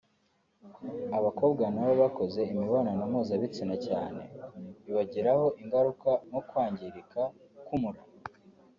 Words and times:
Abakobwa 1.17 1.63
nabo 1.73 1.93
bakoze 2.03 2.39
imibonano 2.51 3.01
mpuzabitsina 3.11 3.75
cyane 3.87 4.21
bibagiraho 4.83 5.45
ingaruka 5.61 6.09
nko 6.27 6.41
kwangirika 6.47 7.21
k’umura 7.65 8.01